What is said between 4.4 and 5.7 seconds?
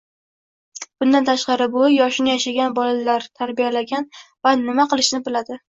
va nima qilishni biladi.